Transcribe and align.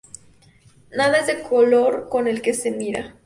nada 0.89 1.19
es 1.19 1.27
del 1.27 1.43
color 1.43 2.09
con 2.09 2.27
el 2.27 2.41
que 2.41 2.55
se 2.55 2.71
mira 2.71 3.19